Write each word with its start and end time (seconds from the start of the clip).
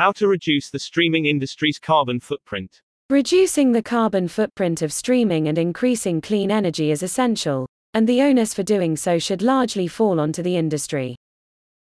How 0.00 0.12
to 0.12 0.28
reduce 0.28 0.70
the 0.70 0.78
streaming 0.78 1.26
industry's 1.26 1.78
carbon 1.78 2.20
footprint. 2.20 2.80
Reducing 3.10 3.72
the 3.72 3.82
carbon 3.82 4.28
footprint 4.28 4.80
of 4.80 4.94
streaming 4.94 5.46
and 5.46 5.58
increasing 5.58 6.22
clean 6.22 6.50
energy 6.50 6.90
is 6.90 7.02
essential, 7.02 7.66
and 7.92 8.08
the 8.08 8.22
onus 8.22 8.54
for 8.54 8.62
doing 8.62 8.96
so 8.96 9.18
should 9.18 9.42
largely 9.42 9.86
fall 9.86 10.18
onto 10.18 10.42
the 10.42 10.56
industry. 10.56 11.16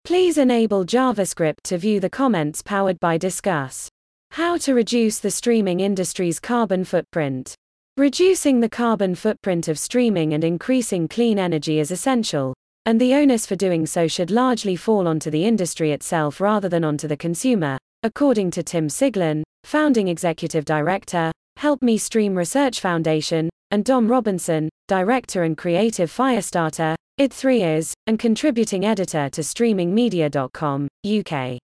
Please 0.02 0.38
enable 0.38 0.84
JavaScript 0.84 1.62
to 1.62 1.78
view 1.78 2.00
the 2.00 2.10
comments 2.10 2.62
powered 2.62 2.98
by 2.98 3.16
Disqus. 3.16 3.86
How 4.32 4.56
to 4.56 4.74
reduce 4.74 5.20
the 5.20 5.30
streaming 5.30 5.78
industry's 5.78 6.40
carbon 6.40 6.82
footprint. 6.82 7.54
Reducing 7.96 8.58
the 8.58 8.68
carbon 8.68 9.14
footprint 9.14 9.68
of 9.68 9.78
streaming 9.78 10.34
and 10.34 10.42
increasing 10.42 11.06
clean 11.06 11.38
energy 11.38 11.78
is 11.78 11.92
essential, 11.92 12.54
and 12.86 13.00
the 13.00 13.14
onus 13.14 13.46
for 13.46 13.54
doing 13.54 13.86
so 13.86 14.08
should 14.08 14.32
largely 14.32 14.74
fall 14.74 15.06
onto 15.06 15.30
the 15.30 15.44
industry 15.44 15.92
itself 15.92 16.40
rather 16.40 16.68
than 16.68 16.82
onto 16.82 17.06
the 17.06 17.16
consumer, 17.16 17.78
according 18.02 18.50
to 18.52 18.62
Tim 18.62 18.88
Siglin, 18.88 19.42
founding 19.64 20.08
executive 20.08 20.64
director, 20.64 21.30
Help 21.56 21.82
Me 21.82 21.98
Stream 21.98 22.34
Research 22.34 22.80
Foundation, 22.80 23.48
and 23.70 23.84
Dom 23.84 24.08
Robinson, 24.08 24.68
director 24.88 25.42
and 25.42 25.56
creative 25.56 26.10
Firestarter, 26.10 26.94
id3as, 27.20 27.92
and 28.06 28.18
contributing 28.18 28.84
editor 28.84 29.28
to 29.28 29.42
streamingmedia.com, 29.42 30.88
UK. 31.06 31.58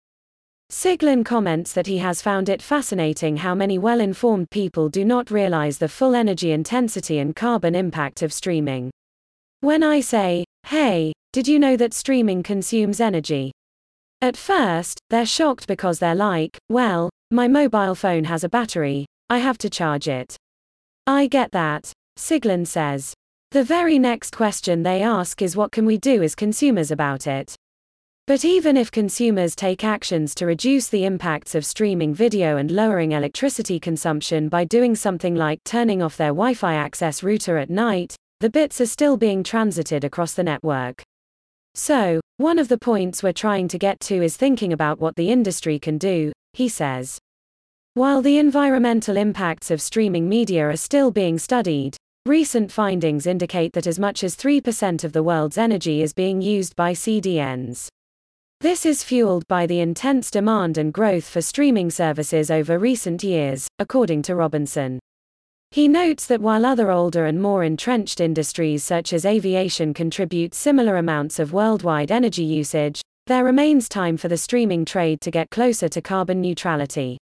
Siglin 0.72 1.24
comments 1.24 1.72
that 1.72 1.86
he 1.86 1.98
has 1.98 2.20
found 2.20 2.48
it 2.48 2.60
fascinating 2.60 3.36
how 3.36 3.54
many 3.54 3.78
well 3.78 4.00
informed 4.00 4.50
people 4.50 4.88
do 4.88 5.04
not 5.04 5.30
realize 5.30 5.78
the 5.78 5.88
full 5.88 6.14
energy 6.14 6.50
intensity 6.50 7.18
and 7.18 7.36
carbon 7.36 7.74
impact 7.74 8.22
of 8.22 8.32
streaming. 8.32 8.90
When 9.60 9.82
I 9.82 10.00
say, 10.00 10.44
hey, 10.66 11.12
did 11.32 11.46
you 11.46 11.58
know 11.58 11.76
that 11.76 11.94
streaming 11.94 12.42
consumes 12.42 13.00
energy? 13.00 13.52
At 14.24 14.38
first, 14.38 15.00
they're 15.10 15.26
shocked 15.26 15.66
because 15.66 15.98
they're 15.98 16.14
like, 16.14 16.56
well, 16.70 17.10
my 17.30 17.46
mobile 17.46 17.94
phone 17.94 18.24
has 18.24 18.42
a 18.42 18.48
battery, 18.48 19.04
I 19.28 19.36
have 19.36 19.58
to 19.58 19.68
charge 19.68 20.08
it. 20.08 20.34
I 21.06 21.26
get 21.26 21.52
that, 21.52 21.92
Siglin 22.18 22.66
says. 22.66 23.12
The 23.50 23.62
very 23.62 23.98
next 23.98 24.34
question 24.34 24.82
they 24.82 25.02
ask 25.02 25.42
is 25.42 25.56
what 25.56 25.72
can 25.72 25.84
we 25.84 25.98
do 25.98 26.22
as 26.22 26.34
consumers 26.34 26.90
about 26.90 27.26
it? 27.26 27.54
But 28.26 28.46
even 28.46 28.78
if 28.78 28.90
consumers 28.90 29.54
take 29.54 29.84
actions 29.84 30.34
to 30.36 30.46
reduce 30.46 30.88
the 30.88 31.04
impacts 31.04 31.54
of 31.54 31.66
streaming 31.66 32.14
video 32.14 32.56
and 32.56 32.70
lowering 32.70 33.12
electricity 33.12 33.78
consumption 33.78 34.48
by 34.48 34.64
doing 34.64 34.96
something 34.96 35.34
like 35.34 35.62
turning 35.64 36.00
off 36.00 36.16
their 36.16 36.28
Wi 36.28 36.54
Fi 36.54 36.72
access 36.72 37.22
router 37.22 37.58
at 37.58 37.68
night, 37.68 38.16
the 38.40 38.48
bits 38.48 38.80
are 38.80 38.86
still 38.86 39.18
being 39.18 39.44
transited 39.44 40.02
across 40.02 40.32
the 40.32 40.42
network. 40.42 41.02
So, 41.74 42.20
one 42.36 42.60
of 42.60 42.68
the 42.68 42.78
points 42.78 43.22
we're 43.22 43.32
trying 43.32 43.66
to 43.68 43.78
get 43.78 43.98
to 44.00 44.22
is 44.22 44.36
thinking 44.36 44.72
about 44.72 45.00
what 45.00 45.16
the 45.16 45.30
industry 45.30 45.78
can 45.80 45.98
do, 45.98 46.32
he 46.52 46.68
says. 46.68 47.18
While 47.94 48.22
the 48.22 48.38
environmental 48.38 49.16
impacts 49.16 49.70
of 49.70 49.82
streaming 49.82 50.28
media 50.28 50.68
are 50.68 50.76
still 50.76 51.10
being 51.10 51.38
studied, 51.38 51.96
recent 52.26 52.70
findings 52.70 53.26
indicate 53.26 53.72
that 53.72 53.88
as 53.88 53.98
much 53.98 54.22
as 54.22 54.36
3% 54.36 55.02
of 55.02 55.12
the 55.12 55.22
world's 55.22 55.58
energy 55.58 56.00
is 56.00 56.12
being 56.12 56.40
used 56.40 56.76
by 56.76 56.92
CDNs. 56.92 57.88
This 58.60 58.86
is 58.86 59.04
fueled 59.04 59.46
by 59.48 59.66
the 59.66 59.80
intense 59.80 60.30
demand 60.30 60.78
and 60.78 60.92
growth 60.92 61.28
for 61.28 61.42
streaming 61.42 61.90
services 61.90 62.50
over 62.50 62.78
recent 62.78 63.24
years, 63.24 63.66
according 63.78 64.22
to 64.22 64.36
Robinson. 64.36 65.00
He 65.70 65.88
notes 65.88 66.26
that 66.26 66.40
while 66.40 66.64
other 66.64 66.90
older 66.90 67.26
and 67.26 67.42
more 67.42 67.64
entrenched 67.64 68.20
industries 68.20 68.84
such 68.84 69.12
as 69.12 69.26
aviation 69.26 69.92
contribute 69.92 70.54
similar 70.54 70.96
amounts 70.96 71.38
of 71.38 71.52
worldwide 71.52 72.10
energy 72.10 72.44
usage, 72.44 73.02
there 73.26 73.44
remains 73.44 73.88
time 73.88 74.16
for 74.16 74.28
the 74.28 74.36
streaming 74.36 74.84
trade 74.84 75.20
to 75.22 75.30
get 75.30 75.50
closer 75.50 75.88
to 75.88 76.02
carbon 76.02 76.40
neutrality. 76.40 77.18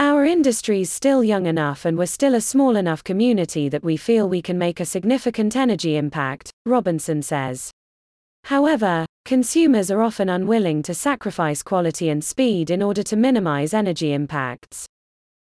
Our 0.00 0.24
industry's 0.24 0.90
still 0.92 1.24
young 1.24 1.46
enough 1.46 1.84
and 1.84 1.98
we're 1.98 2.06
still 2.06 2.34
a 2.34 2.40
small 2.40 2.76
enough 2.76 3.02
community 3.02 3.68
that 3.68 3.82
we 3.82 3.96
feel 3.96 4.28
we 4.28 4.40
can 4.40 4.56
make 4.56 4.80
a 4.80 4.84
significant 4.84 5.56
energy 5.56 5.96
impact, 5.96 6.50
Robinson 6.66 7.20
says. 7.20 7.72
However, 8.44 9.04
consumers 9.24 9.90
are 9.90 10.00
often 10.00 10.28
unwilling 10.28 10.82
to 10.84 10.94
sacrifice 10.94 11.62
quality 11.62 12.08
and 12.08 12.24
speed 12.24 12.70
in 12.70 12.82
order 12.82 13.02
to 13.02 13.16
minimize 13.16 13.74
energy 13.74 14.12
impacts. 14.12 14.86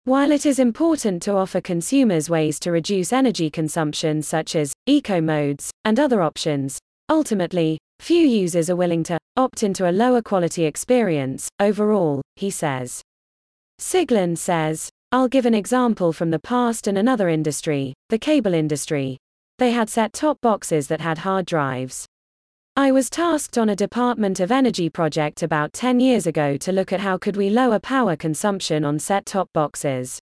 While 0.07 0.31
it 0.31 0.45
is 0.45 0.57
important 0.57 1.21
to 1.23 1.33
offer 1.35 1.59
consumers 1.59 2.29
ways 2.29 2.61
to 2.61 2.71
reduce 2.71 3.11
energy 3.11 3.49
consumption 3.49 4.21
such 4.21 4.55
as 4.55 4.71
eco 4.85 5.19
modes 5.19 5.69
and 5.83 5.99
other 5.99 6.21
options, 6.21 6.79
ultimately, 7.09 7.77
few 7.99 8.25
users 8.25 8.69
are 8.69 8.77
willing 8.77 9.03
to 9.03 9.17
opt 9.35 9.63
into 9.63 9.89
a 9.89 9.91
lower 9.91 10.21
quality 10.21 10.63
experience 10.63 11.49
overall, 11.59 12.21
he 12.37 12.49
says. 12.49 13.01
Siglin 13.81 14.37
says, 14.37 14.89
I'll 15.11 15.27
give 15.27 15.45
an 15.45 15.53
example 15.53 16.13
from 16.13 16.31
the 16.31 16.39
past 16.39 16.87
and 16.87 16.97
another 16.97 17.27
industry, 17.27 17.93
the 18.07 18.17
cable 18.17 18.53
industry. 18.53 19.17
They 19.57 19.71
had 19.71 19.89
set 19.89 20.13
top 20.13 20.39
boxes 20.39 20.87
that 20.87 21.01
had 21.01 21.17
hard 21.17 21.45
drives. 21.45 22.05
I 22.77 22.91
was 22.91 23.09
tasked 23.09 23.57
on 23.57 23.69
a 23.69 23.75
Department 23.75 24.39
of 24.39 24.51
Energy 24.51 24.87
project 24.87 25.41
about 25.41 25.73
10 25.73 25.99
years 25.99 26.27
ago 26.27 26.57
to 26.57 26.71
look 26.71 26.93
at 26.93 26.99
how 26.99 27.17
could 27.17 27.35
we 27.35 27.49
lower 27.49 27.79
power 27.79 28.15
consumption 28.15 28.85
on 28.85 28.99
set-top 28.99 29.49
boxes. 29.51 30.19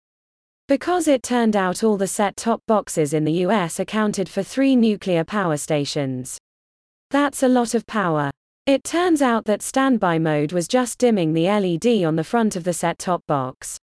Because 0.69 1.09
it 1.09 1.21
turned 1.21 1.57
out 1.57 1.83
all 1.83 1.97
the 1.97 2.07
set-top 2.07 2.61
boxes 2.65 3.13
in 3.13 3.25
the 3.25 3.43
US 3.43 3.77
accounted 3.77 4.29
for 4.29 4.41
3 4.41 4.77
nuclear 4.77 5.25
power 5.25 5.57
stations. 5.57 6.37
That's 7.11 7.43
a 7.43 7.49
lot 7.49 7.75
of 7.75 7.85
power. 7.87 8.31
It 8.65 8.85
turns 8.85 9.21
out 9.21 9.43
that 9.43 9.61
standby 9.61 10.19
mode 10.19 10.53
was 10.53 10.69
just 10.69 10.97
dimming 10.97 11.33
the 11.33 11.47
LED 11.47 12.05
on 12.05 12.15
the 12.15 12.23
front 12.23 12.55
of 12.55 12.63
the 12.63 12.71
set-top 12.71 13.21
box. 13.27 13.77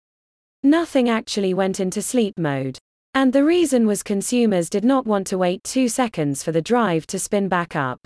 Nothing 0.63 1.09
actually 1.09 1.55
went 1.55 1.81
into 1.81 2.01
sleep 2.01 2.39
mode. 2.39 2.79
And 3.15 3.33
the 3.33 3.43
reason 3.43 3.89
was 3.89 4.05
consumers 4.05 4.71
did 4.71 4.85
not 4.85 5.09
want 5.09 5.27
to 5.27 5.39
wait 5.39 5.65
2 5.65 5.89
seconds 5.89 6.45
for 6.45 6.53
the 6.53 6.63
drive 6.63 7.09
to 7.09 7.19
spin 7.19 7.49
back 7.49 7.75
up. 7.75 8.01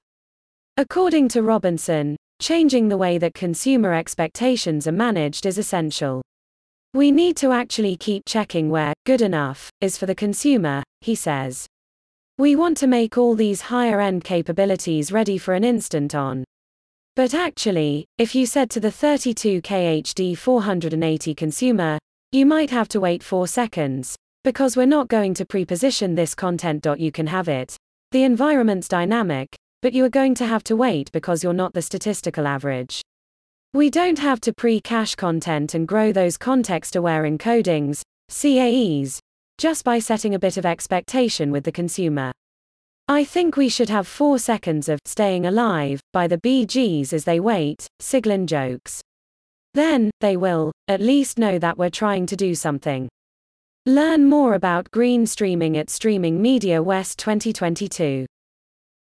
According 0.77 1.29
to 1.29 1.43
Robinson, 1.43 2.17
changing 2.41 2.89
the 2.89 2.97
way 2.97 3.17
that 3.19 3.33
consumer 3.33 3.95
expectations 3.95 4.89
are 4.89 4.93
managed 4.93 5.47
is 5.47 5.57
essential. 5.57 6.21
We 6.93 7.13
need 7.13 7.37
to 7.37 7.53
actually 7.53 7.97
keep 7.97 8.25
checking 8.27 8.71
where 8.71 8.93
good 9.07 9.23
enough 9.23 9.71
is 9.81 9.97
for 9.97 10.07
the 10.07 10.17
consumer, 10.17 10.83
he 11.01 11.15
says. 11.15 11.69
We 12.39 12.57
want 12.57 12.77
to 12.79 12.89
make 12.89 13.17
all 13.17 13.37
these 13.37 13.61
higher 13.61 14.01
end 14.01 14.25
capabilities 14.25 15.13
ready 15.13 15.39
for 15.39 15.55
an 15.55 15.63
instant 15.63 16.13
on. 16.13 16.43
But 17.15 17.35
actually, 17.35 18.07
if 18.19 18.35
you 18.35 18.45
said 18.45 18.69
to 18.71 18.81
the 18.81 18.89
32K 18.89 20.03
HD 20.03 20.37
480 20.37 21.35
consumer, 21.37 21.99
you 22.33 22.47
might 22.47 22.71
have 22.71 22.89
to 22.89 22.99
wait 22.99 23.23
4 23.23 23.47
seconds, 23.47 24.17
because 24.43 24.77
we're 24.77 24.87
not 24.87 25.07
going 25.07 25.35
to 25.35 25.47
preposition 25.47 26.17
this 26.17 26.35
content. 26.35 26.85
You 26.99 27.13
can 27.13 27.29
have 27.29 27.49
it. 27.49 27.77
The 28.11 28.25
environment's 28.25 28.89
dynamic, 28.89 29.55
but 29.85 29.93
you 29.93 30.03
are 30.03 30.09
going 30.09 30.35
to 30.35 30.47
have 30.47 30.65
to 30.65 30.75
wait 30.75 31.13
because 31.13 31.45
you're 31.45 31.53
not 31.53 31.75
the 31.75 31.83
statistical 31.83 32.47
average. 32.47 33.03
We 33.75 33.91
don't 33.91 34.19
have 34.19 34.41
to 34.41 34.55
pre 34.55 34.81
cache 34.81 35.15
content 35.15 35.75
and 35.75 35.87
grow 35.87 36.11
those 36.11 36.39
context 36.39 36.97
aware 36.97 37.25
encodings, 37.25 38.01
CAEs, 38.31 39.19
just 39.59 39.85
by 39.85 39.99
setting 39.99 40.35
a 40.35 40.39
bit 40.39 40.57
of 40.57 40.65
expectation 40.65 41.51
with 41.53 41.65
the 41.65 41.71
consumer. 41.71 42.33
I 43.09 43.25
think 43.25 43.59
we 43.59 43.69
should 43.69 43.91
have 43.91 44.07
four 44.07 44.39
seconds 44.39 44.89
of 44.89 45.01
staying 45.05 45.45
alive 45.45 46.01
by 46.15 46.29
the 46.29 46.39
Bee 46.39 46.65
Gees 46.65 47.13
as 47.13 47.25
they 47.25 47.39
wait, 47.39 47.87
Siglin 48.01 48.47
jokes. 48.47 49.03
Then, 49.75 50.11
they 50.23 50.39
will, 50.39 50.73
at 50.89 51.03
least 51.03 51.39
know 51.39 51.59
that 51.59 51.77
we're 51.77 51.91
trying 51.91 52.25
to 52.25 52.37
do 52.37 52.55
something. 52.55 53.07
Learn 53.85 54.31
more 54.31 54.55
about 54.55 54.91
green 54.93 55.27
streaming 55.27 55.77
at 55.77 55.91
Streaming 55.91 56.41
Media 56.41 56.83
West 56.83 57.19
2022. 57.19 58.25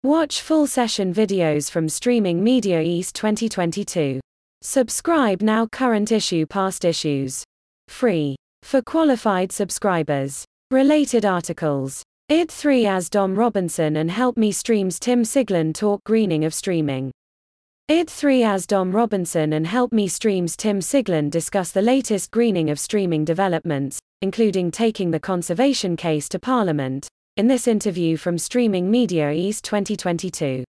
Watch 0.05 0.41
full 0.41 0.67
session 0.67 1.15
videos 1.15 1.71
from 1.71 1.89
Streaming 1.89 2.43
Media 2.43 2.81
East 2.81 3.15
2022. 3.15 4.19
Subscribe 4.61 5.43
now 5.43 5.67
current 5.67 6.11
issue 6.11 6.45
past 6.45 6.85
issues. 6.85 7.45
Free. 7.87 8.34
For 8.63 8.83
qualified 8.83 9.53
subscribers. 9.53 10.45
Related 10.72 11.25
articles. 11.25 12.03
id3as 12.33 13.10
Dom 13.10 13.37
Robinson 13.37 13.95
and 13.95 14.10
Help 14.10 14.37
Me 14.37 14.51
Streams 14.51 14.99
Tim 14.99 15.22
Siglin 15.22 15.72
talk 15.72 16.03
greening 16.03 16.45
of 16.45 16.53
streaming. 16.53 17.13
id3as 17.89 18.66
Dom 18.66 18.91
Robinson 18.91 19.53
and 19.53 19.69
Help 19.69 19.93
Me 19.93 20.09
Streams 20.09 20.57
Tim 20.57 20.81
Siglin 20.81 21.31
discuss 21.31 21.71
the 21.71 21.81
latest 21.81 22.33
greening 22.33 22.71
of 22.71 22.81
streaming 22.81 23.25
developments, 23.25 24.01
including 24.21 24.72
taking 24.72 25.13
the 25.13 25.21
conservation 25.21 25.97
case 25.97 26.28
to 26.31 26.41
Parliament, 26.41 27.07
in 27.34 27.47
this 27.47 27.67
interview 27.67 28.15
from 28.19 28.37
Streaming 28.37 28.91
Media 28.91 29.31
East 29.31 29.65
2022. 29.65 30.65